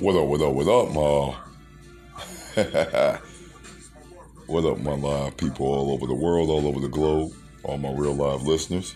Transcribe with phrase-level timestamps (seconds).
[0.00, 1.34] What up, what up, what up, Ma?
[4.46, 7.92] what up, my live people all over the world, all over the globe, all my
[7.92, 8.94] real live listeners?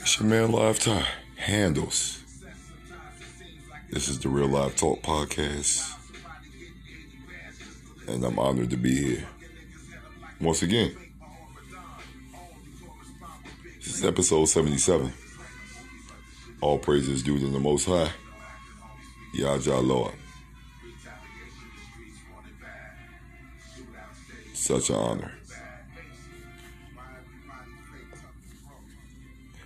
[0.00, 1.06] It's your man, Live Ty,
[1.36, 2.22] handles.
[3.90, 5.90] This is the Real Live Talk Podcast,
[8.06, 9.24] and I'm honored to be here.
[10.42, 10.94] Once again,
[13.76, 15.10] this is episode 77.
[16.60, 18.10] All praises due to the Most High.
[19.34, 20.14] Yaja Lord.
[24.52, 25.32] Such an honor.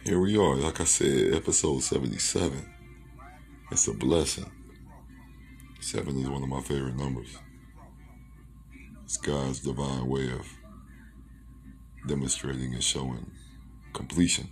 [0.05, 2.65] Here we are, like I said, episode 77.
[3.73, 4.51] It's a blessing.
[5.80, 7.37] Seven is one of my favorite numbers.
[9.05, 10.47] It's God's divine way of
[12.06, 13.33] demonstrating and showing
[13.92, 14.48] completion.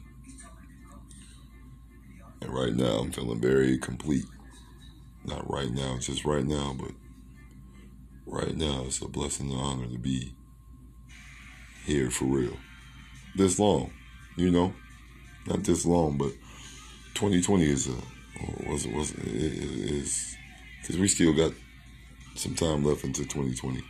[2.41, 4.25] And right now, I'm feeling very complete.
[5.25, 6.91] Not right now, just right now, but
[8.27, 10.35] right now, it's a blessing and honor to be
[11.87, 12.57] here for real.
[13.37, 13.91] This long,
[14.37, 14.75] you know,
[15.47, 16.33] not this long, but
[17.15, 17.97] 2020 is a
[18.69, 20.37] was was is
[20.81, 21.53] because we still got
[22.35, 23.83] some time left into 2020.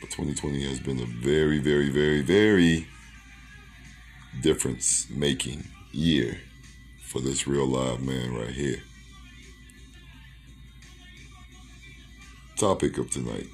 [0.00, 2.86] But 2020 has been a very, very, very, very
[4.42, 6.38] difference making year
[7.02, 8.82] for this real live man right here.
[12.60, 13.46] Topic of tonight.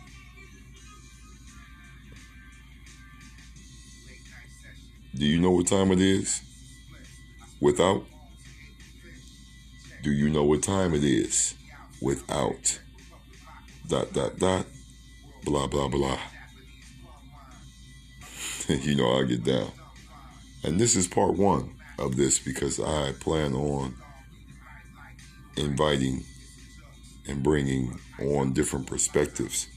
[5.14, 6.42] Do you know what time it is?
[7.60, 8.04] Without?
[10.02, 11.54] Do you know what time it is?
[12.02, 12.80] Without.
[13.86, 14.66] Dot, dot, dot.
[15.44, 16.18] Blah, blah, blah.
[18.68, 19.70] you know I get down.
[20.64, 23.94] And this is part one of this because I plan on
[25.56, 26.24] inviting
[27.28, 29.68] and bringing on different perspectives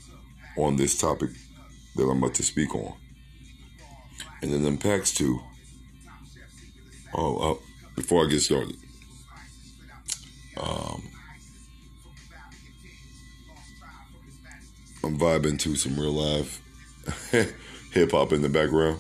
[0.58, 1.32] on this topic
[1.96, 2.94] that I'm about to speak on.
[4.42, 5.40] And it impacts to,
[7.14, 7.56] oh, uh,
[7.96, 8.78] before I get started,
[10.58, 11.04] um,
[15.04, 16.62] I'm vibing to some real live
[17.92, 19.00] hip hop in the background.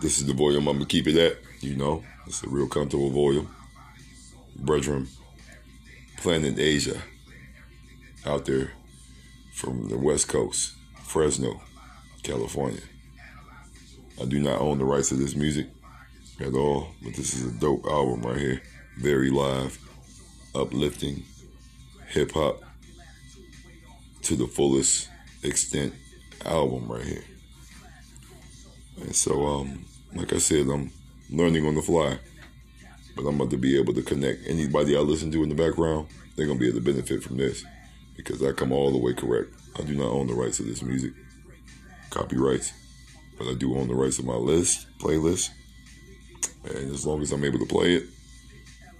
[0.00, 1.38] This is the volume I'm gonna keep it at.
[1.60, 3.48] You know, it's a real comfortable volume.
[4.56, 5.08] Brethren,
[6.26, 7.00] Planet Asia,
[8.26, 8.72] out there
[9.54, 11.60] from the West Coast, Fresno,
[12.24, 12.80] California.
[14.20, 15.68] I do not own the rights to this music
[16.40, 18.60] at all, but this is a dope album right here.
[18.98, 19.78] Very live,
[20.52, 21.22] uplifting,
[22.08, 22.60] hip hop
[24.22, 25.08] to the fullest
[25.44, 25.94] extent
[26.44, 27.24] album right here.
[29.00, 30.90] And so, um, like I said, I'm
[31.30, 32.18] learning on the fly.
[33.16, 36.08] But I'm about to be able to connect anybody I listen to in the background.
[36.36, 37.64] They're gonna be able to benefit from this
[38.14, 39.52] because I come all the way correct.
[39.78, 41.12] I do not own the rights of this music,
[42.10, 42.72] copyrights,
[43.38, 45.50] but I do own the rights of my list, playlist.
[46.64, 48.04] And as long as I'm able to play it,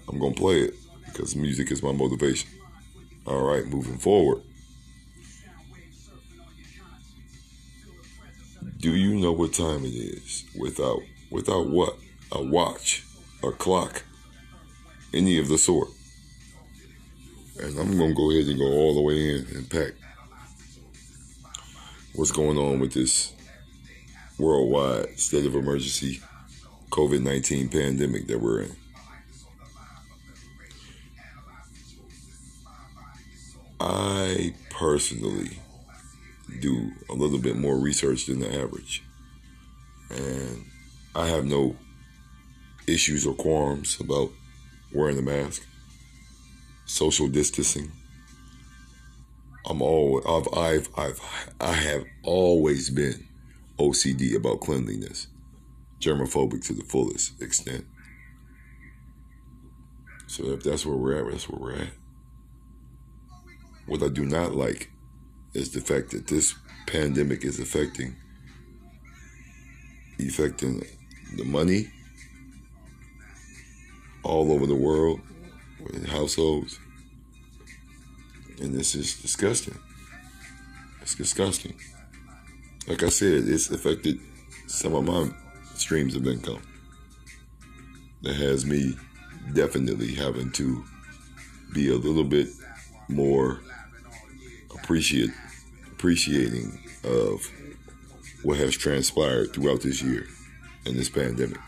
[0.09, 0.75] I'm gonna play it
[1.06, 2.48] because music is my motivation.
[3.27, 4.43] All right, moving forward.
[8.78, 11.00] Do you know what time it is without
[11.31, 11.97] without what?
[12.33, 13.04] A watch,
[13.43, 14.03] a clock,
[15.13, 15.89] any of the sort.
[17.61, 19.93] And I'm gonna go ahead and go all the way in and pack
[22.15, 23.33] what's going on with this
[24.39, 26.21] worldwide state of emergency
[26.91, 28.77] COVID 19 pandemic that we're in.
[33.81, 35.59] I personally
[36.61, 39.03] do a little bit more research than the average.
[40.11, 40.65] And
[41.15, 41.77] I have no
[42.87, 44.31] issues or qualms about
[44.93, 45.67] wearing the mask,
[46.85, 47.91] social distancing.
[49.69, 53.27] I'm all I've I've I've I have always been
[53.78, 55.27] OCD about cleanliness,
[56.01, 57.84] germophobic to the fullest extent.
[60.28, 61.93] So if that's where we're at, that's where we're at.
[63.87, 64.91] What I do not like
[65.55, 66.55] is the fact that this
[66.87, 68.16] pandemic is affecting
[70.19, 70.83] affecting
[71.37, 71.91] the money
[74.27, 75.21] all over the world
[75.93, 76.78] in households.
[78.61, 79.78] And this is disgusting.
[81.03, 81.75] It's disgusting.
[82.89, 84.19] Like I said, it's affected
[84.67, 85.31] some of my
[85.75, 86.63] streams of income.
[88.23, 88.97] That has me
[89.53, 90.84] definitely having to
[91.72, 92.49] be a little bit
[93.09, 93.61] more
[94.75, 95.31] appreciate
[95.93, 97.49] appreciating of
[98.43, 100.27] what has transpired throughout this year
[100.84, 101.59] and this pandemic.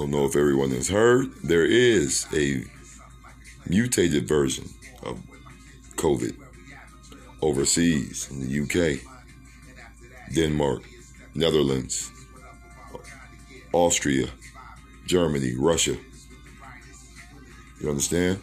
[0.00, 1.30] Don't know if everyone has heard.
[1.44, 2.64] There is a
[3.68, 4.64] mutated version
[5.02, 5.20] of
[5.96, 6.34] COVID
[7.42, 9.00] overseas in the UK,
[10.34, 10.84] Denmark,
[11.34, 12.10] Netherlands,
[13.74, 14.28] Austria,
[15.04, 15.98] Germany, Russia.
[17.82, 18.40] You understand?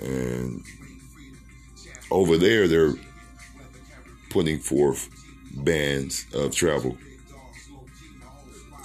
[0.00, 0.64] And
[2.10, 2.94] over there, they're
[4.30, 5.08] putting forth
[5.54, 6.98] bans of travel.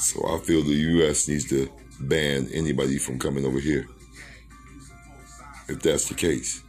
[0.04, 1.30] So I feel the U.S.
[1.30, 1.70] needs to
[2.02, 3.88] ban anybody from coming over here.
[5.70, 6.62] If that's the case.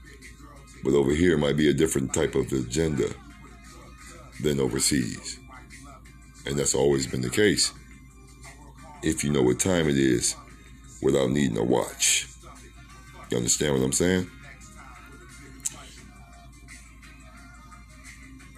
[0.84, 3.08] But over here might be a different type of agenda
[4.40, 5.40] than overseas.
[6.46, 7.72] And that's always been the case.
[9.02, 10.36] If you know what time it is
[11.02, 12.28] without needing a watch.
[13.30, 14.30] You understand what I'm saying?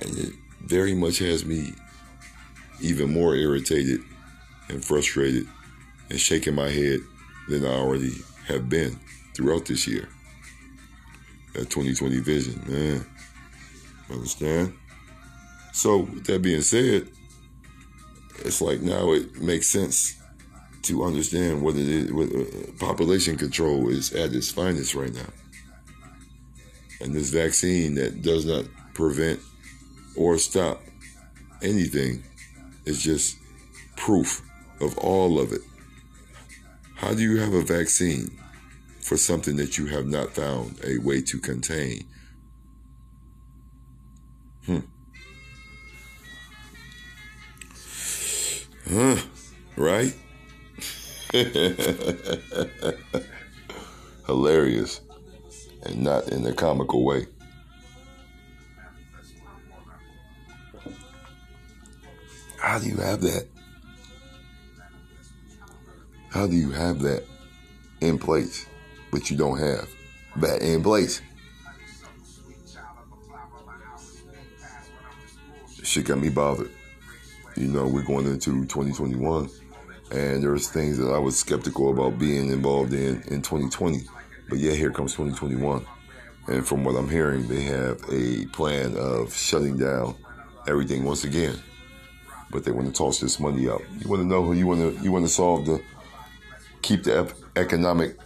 [0.03, 1.73] And it very much has me
[2.83, 4.03] even more irritated
[4.69, 5.47] and frustrated
[6.11, 7.01] and shaking my head
[7.49, 8.13] than I already
[8.47, 8.99] have been
[9.35, 10.09] throughout this year.
[11.55, 13.07] That 2020 vision, man.
[14.11, 14.75] Understand?
[15.73, 17.09] So, with that being said,
[18.45, 20.21] it's like now it makes sense
[20.83, 22.13] to understand what it is.
[22.13, 22.45] What, uh,
[22.79, 25.27] population control is at its finest right now.
[27.01, 28.65] And this vaccine that does not
[28.95, 29.41] prevent
[30.15, 30.83] or stop
[31.63, 32.23] anything
[32.85, 33.37] is just
[33.97, 34.46] proof
[34.81, 35.63] of all of it.
[36.97, 38.37] How do you have a vaccine
[39.01, 42.05] for something that you have not found a way to contain?
[44.65, 44.81] Hmm.
[48.89, 49.17] Huh,
[49.77, 50.15] right?
[54.27, 55.01] Hilarious
[55.83, 57.27] and not in a comical way.
[62.59, 63.47] How do you have that?
[66.37, 67.25] How do you have that
[68.03, 68.67] in place,
[69.11, 69.89] but you don't have
[70.37, 71.23] that in place?
[75.83, 76.71] Shit got me bothered.
[77.57, 79.49] You know, we're going into 2021,
[80.11, 84.03] and there's things that I was skeptical about being involved in in 2020.
[84.51, 85.87] But yeah, here comes 2021.
[86.49, 90.15] And from what I'm hearing, they have a plan of shutting down
[90.69, 91.57] everything once again.
[92.51, 93.83] But they want to toss this money out.
[94.01, 95.81] You want to know who you want to you want to solve the
[96.87, 98.17] keep the economic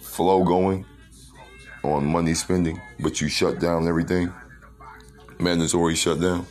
[0.00, 0.84] flow going
[1.84, 4.32] on money spending, but you shut down everything.
[5.38, 6.44] Mandatory shutdown.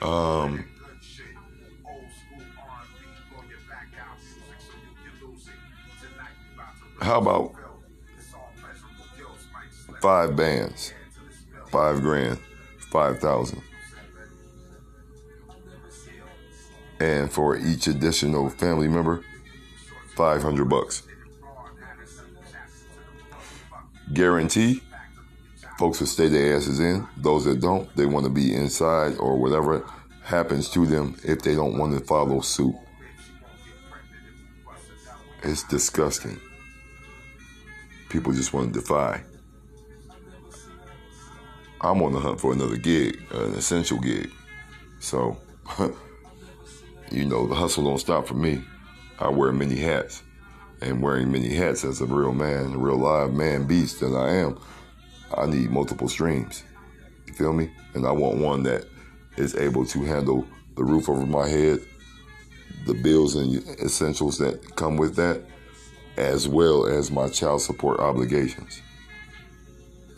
[0.00, 0.64] Um,
[7.02, 7.54] how about
[10.00, 10.94] five bands,
[11.70, 12.38] five grand,
[12.90, 13.60] five thousand,
[16.98, 19.22] and for each additional family member,
[20.16, 21.02] five hundred bucks.
[24.12, 24.82] Guarantee
[25.78, 27.06] folks will stay their asses in.
[27.16, 29.84] Those that don't, they want to be inside or whatever
[30.22, 32.74] happens to them if they don't want to follow suit.
[35.42, 36.40] It's disgusting.
[38.10, 39.22] People just want to defy.
[41.80, 44.30] I'm on the hunt for another gig, an essential gig.
[45.00, 45.36] So,
[47.10, 48.62] you know, the hustle don't stop for me.
[49.22, 50.22] I wear many hats.
[50.80, 54.34] And wearing many hats as a real man, a real live man beast that I
[54.34, 54.58] am,
[55.32, 56.64] I need multiple streams.
[57.28, 57.70] You feel me?
[57.94, 58.84] And I want one that
[59.36, 61.78] is able to handle the roof over my head,
[62.84, 65.42] the bills and essentials that come with that,
[66.16, 68.82] as well as my child support obligations.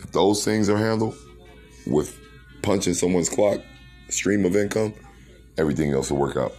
[0.00, 1.14] If those things are handled
[1.86, 2.18] with
[2.62, 3.60] punching someone's clock,
[4.08, 4.94] stream of income,
[5.58, 6.54] everything else will work out.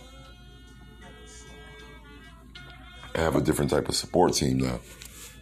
[3.15, 4.79] Have a different type of support team now.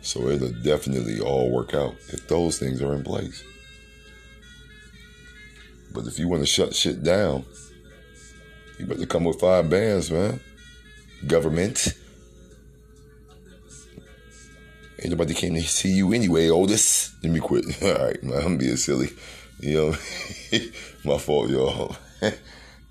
[0.02, 3.44] So it'll definitely all work out if those things are in place.
[5.94, 7.46] But if you want to shut shit down,
[8.78, 10.40] you better come with five bands, man.
[11.28, 11.94] Government.
[15.00, 17.14] Ain't nobody came to see you anyway, Otis.
[17.24, 17.66] Let me quit.
[17.84, 19.10] All right, man, I'm being silly.
[19.60, 19.90] You know,
[21.06, 21.96] my fault, y'all.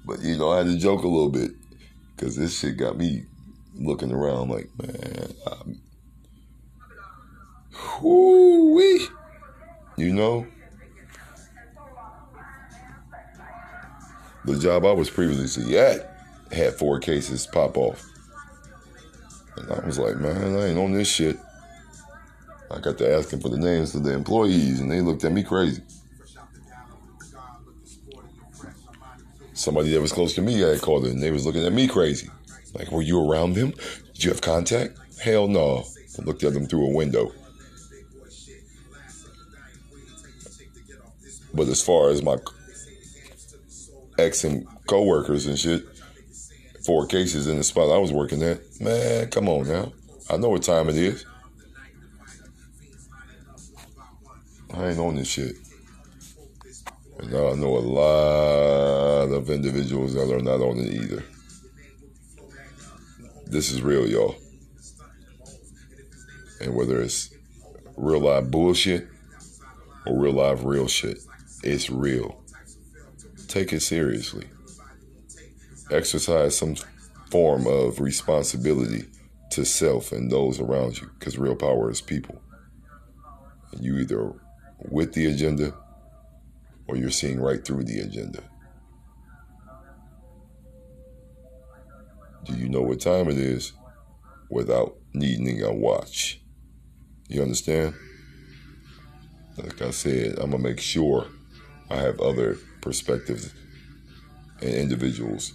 [0.07, 1.51] but, you know, I had to joke a little bit
[2.17, 3.25] because this shit got me
[3.75, 5.81] looking around like, man, I'm,
[8.01, 9.07] Whoo-wee.
[9.97, 10.47] You know?
[14.45, 16.17] The job I was previously at
[16.51, 18.05] had four cases pop off.
[19.57, 21.39] And I was like, man, I ain't on this shit.
[22.71, 25.43] I got to asking for the names of the employees, and they looked at me
[25.43, 25.83] crazy.
[29.53, 31.87] Somebody that was close to me had called it, and they was looking at me
[31.87, 32.29] crazy.
[32.75, 33.73] Like, were you around them?
[34.15, 34.99] Did you have contact?
[35.23, 35.85] Hell no.
[36.19, 37.33] I looked at them through a window.
[41.55, 42.37] But as far as my
[44.19, 45.85] ex and co-workers and shit,
[46.85, 49.93] four cases in the spot I was working at, man, come on now.
[50.31, 51.27] I know what time it is.
[54.75, 55.57] I ain't on this shit.
[57.19, 61.23] And I know a lot of individuals that are not on it either.
[63.53, 64.35] This is real, y'all.
[66.63, 67.35] And whether it's
[67.99, 69.07] real live bullshit
[70.07, 71.19] or real live real shit,
[71.63, 72.43] it's real.
[73.49, 74.47] Take it seriously.
[75.91, 76.77] Exercise some
[77.31, 79.05] form of responsibility
[79.51, 82.41] to self and those around you because real power is people.
[83.73, 84.33] And you either
[84.79, 85.75] with the agenda
[86.89, 88.43] or you're seeing right through the agenda.
[92.53, 93.73] Do you know what time it is
[94.51, 96.41] without needing a watch?
[97.29, 97.95] You understand?
[99.57, 101.27] Like I said, I'm going to make sure
[101.89, 103.55] I have other perspectives
[104.61, 105.55] and individuals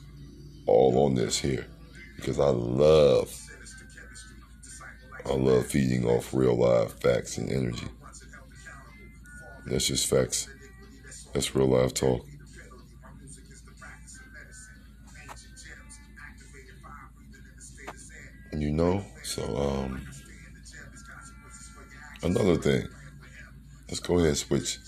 [0.65, 1.67] all on this here
[2.15, 3.33] because I love
[5.25, 7.87] I love feeding off real live facts and energy.
[9.65, 10.47] That's just facts.
[11.33, 12.25] That's real live talk.
[18.59, 20.07] You know, so um
[22.23, 22.87] another thing.
[23.87, 24.79] Let's go ahead and switch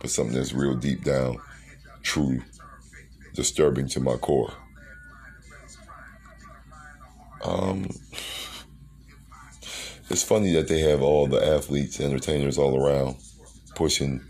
[0.00, 1.38] for something that's real deep down,
[2.02, 2.40] true,
[3.34, 4.52] disturbing to my core.
[7.42, 7.90] Um
[10.08, 13.16] it's funny that they have all the athletes, entertainers all around
[13.74, 14.20] pushing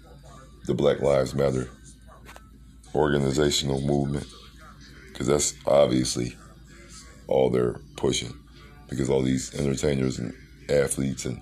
[0.64, 1.68] the Black Lives Matter
[2.94, 4.26] organizational movement
[5.08, 6.34] because that's obviously
[7.28, 8.32] all they're pushing
[8.88, 10.34] because all these entertainers and
[10.68, 11.40] athletes and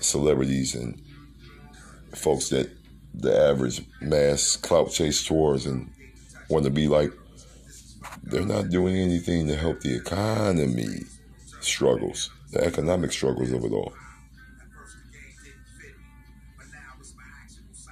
[0.00, 1.00] celebrities and
[2.14, 2.70] folks that
[3.14, 5.90] the average mass clout chase towards and
[6.48, 7.12] want to be like
[8.24, 11.00] they're not doing anything to help the economy
[11.60, 13.92] struggles the economic struggles of it all.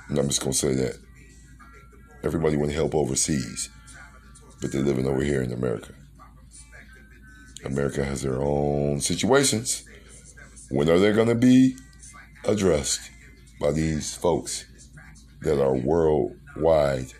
[0.08, 0.98] And I'm just gonna say that
[2.22, 3.70] everybody want to help overseas,
[4.60, 5.94] but they're living over here in America.
[7.64, 9.84] America has their own situations.
[10.70, 11.76] When are they gonna be
[12.44, 13.10] addressed
[13.60, 14.66] by these folks
[15.42, 17.12] that are worldwide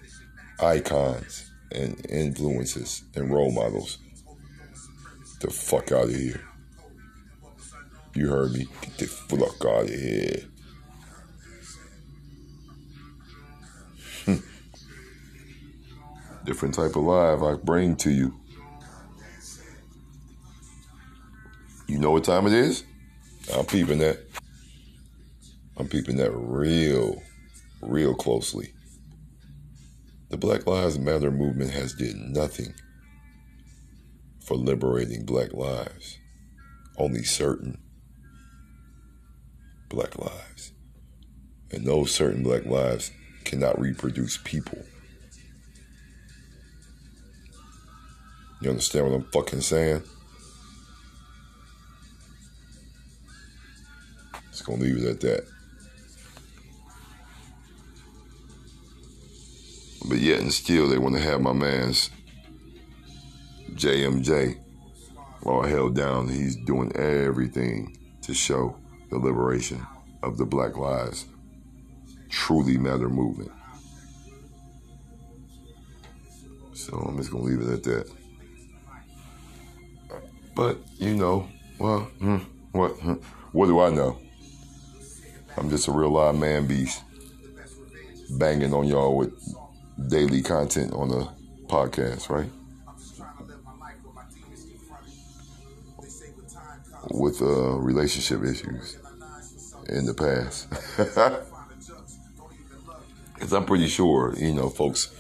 [0.60, 3.98] icons and influences and role models?
[5.40, 6.40] The fuck out of here.
[8.14, 8.66] You heard me.
[8.82, 10.44] Get the fuck out of here.
[14.24, 14.36] Hmm.
[16.44, 18.39] Different type of live I bring to you.
[22.00, 22.82] You know what time it is?
[23.54, 24.20] I'm peeping that.
[25.76, 27.22] I'm peeping that real,
[27.82, 28.72] real closely.
[30.30, 32.72] The Black Lives Matter movement has did nothing
[34.42, 36.18] for liberating black lives.
[36.96, 37.76] Only certain
[39.90, 40.72] black lives.
[41.70, 43.12] And those certain black lives
[43.44, 44.78] cannot reproduce people.
[48.62, 50.02] You understand what I'm fucking saying?
[54.60, 55.46] Just gonna leave it at that.
[60.06, 62.10] But yet and still, they want to have my man's
[63.70, 64.58] JMJ
[65.46, 66.28] all held down.
[66.28, 68.76] He's doing everything to show
[69.08, 69.86] the liberation
[70.22, 71.24] of the Black Lives
[72.28, 73.52] Truly Matter movement.
[76.74, 78.10] So I'm just gonna leave it at that.
[80.54, 81.48] But you know,
[81.78, 82.36] well, hmm,
[82.72, 82.90] what?
[82.96, 83.14] Hmm,
[83.52, 84.18] what do I know?
[85.56, 87.02] I'm just a real live man beast,
[88.38, 89.32] banging on y'all with
[90.08, 91.28] daily content on the
[91.66, 92.50] podcast, right?
[97.10, 98.98] With uh, relationship issues
[99.88, 100.68] in the past.
[103.34, 105.10] Because I'm pretty sure, you know, folks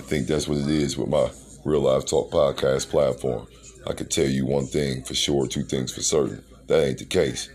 [0.00, 1.30] I think that's what it is with my
[1.64, 3.46] Real Live Talk podcast platform.
[3.86, 6.44] I could tell you one thing for sure, two things for certain.
[6.66, 7.48] That ain't the case.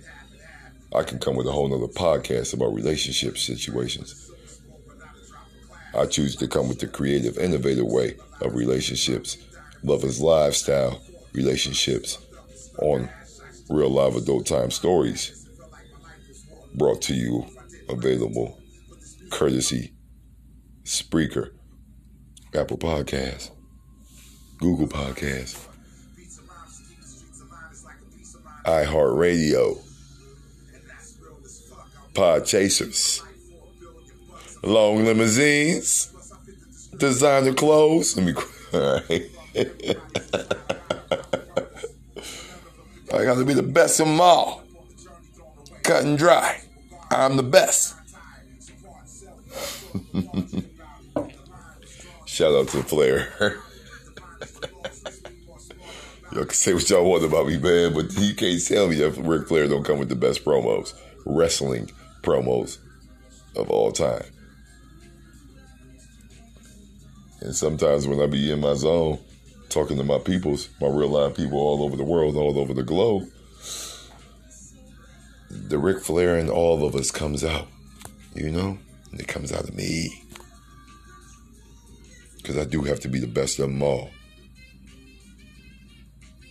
[0.95, 4.31] I can come with a whole nother podcast about relationship situations.
[5.93, 9.37] I choose to come with the creative, innovative way of relationships,
[9.83, 11.01] lovers' lifestyle
[11.33, 12.17] relationships
[12.81, 13.09] on
[13.69, 15.47] real live adult time stories
[16.75, 17.45] brought to you,
[17.89, 18.61] available,
[19.31, 19.93] courtesy,
[20.83, 21.51] Spreaker,
[22.53, 23.51] Apple Podcasts,
[24.59, 25.67] Google Podcasts,
[28.65, 29.84] iHeartRadio,
[32.15, 33.21] Pod Chasers,
[34.63, 36.13] Long Limousines,
[36.97, 38.15] Designer Clothes.
[38.15, 38.33] Let me.
[43.13, 44.63] I got to be the best of them all.
[45.83, 46.61] Cut and dry.
[47.11, 47.95] I'm the best.
[52.25, 53.33] Shout out to Flair.
[56.31, 59.17] y'all can say what y'all want about me, man, but you can't tell me that
[59.17, 60.93] Ric Flair don't come with the best promos,
[61.25, 61.91] wrestling
[62.25, 62.79] promos
[63.55, 64.25] of all time.
[67.41, 69.19] And sometimes when I be in my zone,
[69.69, 72.83] talking to my peoples, my real life people all over the world, all over the
[72.83, 73.29] globe,
[75.49, 77.67] the Ric Flair and all of us comes out,
[78.33, 78.77] you know?
[79.11, 80.23] And it comes out of me.
[82.37, 84.09] Because I do have to be the best of them all.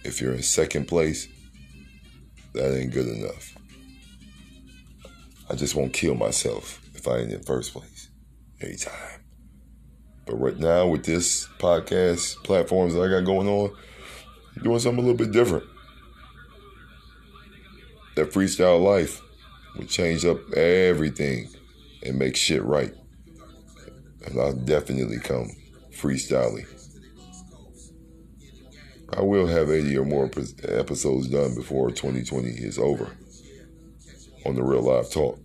[0.05, 1.29] If you're in second place,
[2.53, 3.54] that ain't good enough.
[5.51, 8.09] I just won't kill myself if I ain't in first place.
[8.61, 9.21] Anytime.
[10.27, 13.77] But right now, with this podcast platforms that I got going on,
[14.57, 15.65] I'm doing something a little bit different.
[18.17, 19.21] That freestyle life
[19.77, 21.49] will change up everything
[22.05, 22.95] and make shit right.
[24.25, 25.51] And I'll definitely come
[25.91, 26.67] freestyling.
[29.13, 30.31] I will have 80 or more
[30.63, 33.15] episodes done before 2020 is over
[34.45, 35.39] on the Real Live Talk.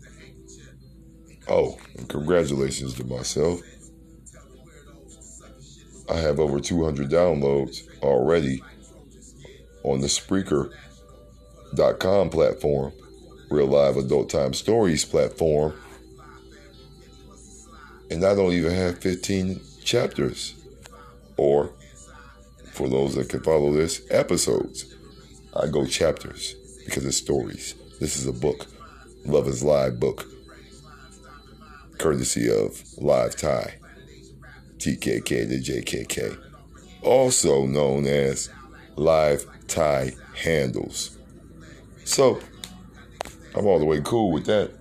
[1.47, 1.77] Oh,
[2.07, 3.61] congratulations to myself.
[6.09, 8.63] I have over 200 downloads already
[9.83, 10.71] on the Spreaker.com
[12.29, 12.93] platform,
[13.49, 15.73] Real Live Adult Time Stories platform,
[18.09, 20.55] and I don't even have 15 chapters.
[21.37, 21.71] Or,
[22.73, 24.93] for those that can follow this, episodes.
[25.55, 27.75] I go chapters because it's stories.
[27.99, 28.65] This is a book,
[29.25, 30.25] Love is Live book,
[31.97, 33.79] courtesy of Live Tie.
[34.79, 36.37] TKK to JKK,
[37.03, 38.49] also known as
[38.95, 41.17] live tie handles.
[42.05, 42.39] So,
[43.55, 44.71] I'm all the way cool with that.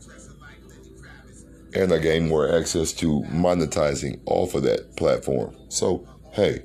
[1.74, 5.54] And I gain more access to monetizing off of that platform.
[5.68, 6.62] So, hey,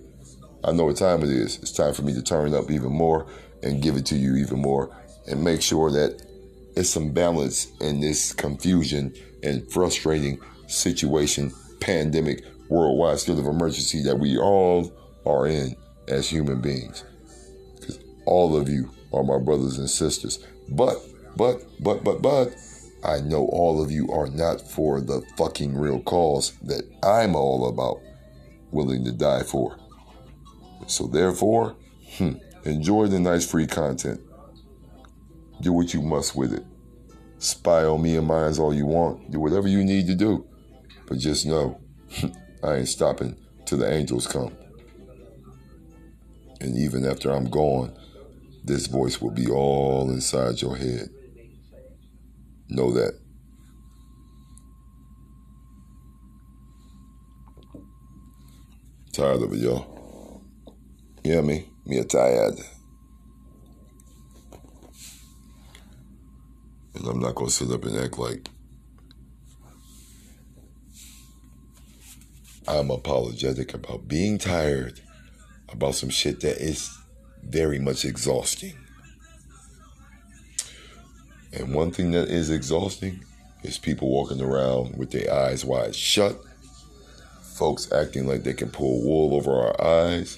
[0.64, 1.58] I know what time it is.
[1.58, 3.28] It's time for me to turn up even more
[3.64, 4.96] and give it to you even more
[5.28, 6.22] and make sure that
[6.76, 14.18] it's some balance in this confusion and frustrating situation, pandemic worldwide state of emergency that
[14.18, 14.92] we all
[15.26, 15.76] are in
[16.08, 17.04] as human beings.
[17.80, 20.46] Because all of you are my brothers and sisters.
[20.70, 20.98] But,
[21.36, 22.56] but, but, but, but,
[23.06, 27.68] I know all of you are not for the fucking real cause that I'm all
[27.68, 28.02] about
[28.72, 29.78] willing to die for.
[30.88, 31.76] So therefore,
[32.18, 32.34] hmm,
[32.64, 34.22] enjoy the nice free content.
[35.64, 36.66] Do what you must with it.
[37.38, 39.32] Spy on me and mine all you want.
[39.32, 40.46] Do whatever you need to do.
[41.08, 41.80] But just know,
[42.64, 44.54] I ain't stopping till the angels come.
[46.60, 47.98] And even after I'm gone,
[48.66, 51.10] this voice will be all inside your head.
[52.68, 53.18] Know that.
[59.14, 60.42] Tired of it, y'all.
[61.24, 61.70] Hear me?
[61.86, 62.56] Me a tired.
[66.96, 68.50] And I'm not gonna sit up and act like
[72.68, 75.02] I'm apologetic about being tired
[75.70, 76.90] about some shit that is
[77.44, 78.78] very much exhausting.
[81.52, 83.24] And one thing that is exhausting
[83.64, 86.40] is people walking around with their eyes wide shut,
[87.42, 90.38] folks acting like they can pull wool over our eyes,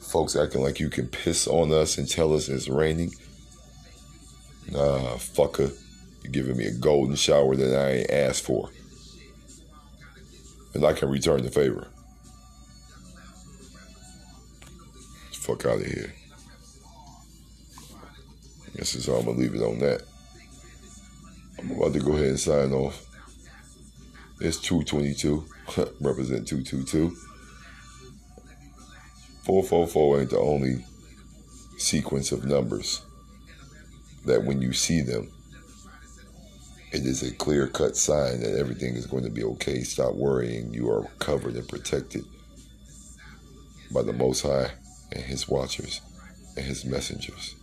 [0.00, 3.12] folks acting like you can piss on us and tell us it's raining.
[4.70, 5.72] Nah, fucker,
[6.28, 8.70] you're giving me a golden shower that I ain't asked for
[10.74, 11.88] and I can return the favor.
[15.32, 16.12] Fuck out of here.
[18.74, 20.02] This is all I'm gonna leave it on that.
[21.58, 23.06] I'm about to go ahead and sign off.
[24.40, 25.44] It's 222.
[26.00, 27.16] Represent 222.
[29.44, 30.84] 444 ain't the only
[31.78, 33.02] sequence of numbers
[34.26, 35.30] that when you see them,
[36.90, 39.82] it is a clear cut sign that everything is going to be okay.
[39.82, 40.72] Stop worrying.
[40.72, 42.24] You are covered and protected
[43.92, 44.70] by the Most High
[45.12, 46.00] and His watchers
[46.56, 47.56] and His messengers.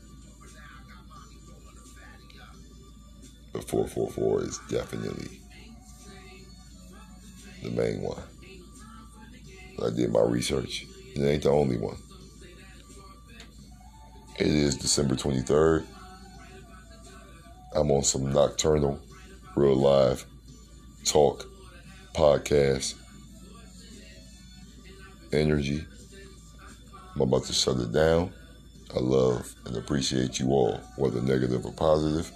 [3.51, 5.39] But 444 is definitely
[7.63, 8.21] the main one.
[9.83, 10.85] I did my research,
[11.15, 11.97] it ain't the only one.
[14.37, 15.85] It is December 23rd,
[17.73, 19.01] I'm on some nocturnal,
[19.55, 20.25] real live
[21.05, 21.45] talk,
[22.13, 22.95] podcast,
[25.31, 25.85] energy.
[27.15, 28.33] I'm about to shut it down.
[28.93, 32.31] I love and appreciate you all, whether negative or positive.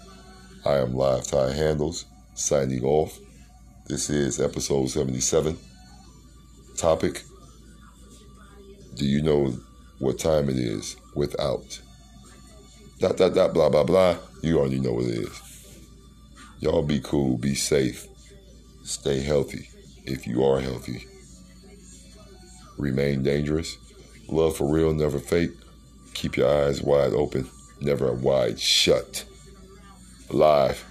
[0.66, 2.06] I am Live Tie Handles,
[2.36, 3.20] signing off.
[3.88, 5.58] This is episode 77.
[6.78, 7.24] Topic
[8.96, 9.58] Do you know
[10.00, 11.82] what time it is without?
[13.00, 14.18] Dot, dot, dot, blah, blah, blah.
[14.42, 15.49] You already know what it is.
[16.60, 18.08] Y'all be cool, be safe,
[18.84, 19.70] stay healthy
[20.04, 21.06] if you are healthy.
[22.78, 23.78] Remain dangerous.
[24.28, 25.52] Love for real, never fake.
[26.14, 29.24] Keep your eyes wide open, never wide shut.
[30.30, 30.89] Live.